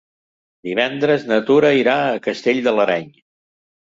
[0.69, 3.07] Divendres na Tura irà a Castell de l'Areny.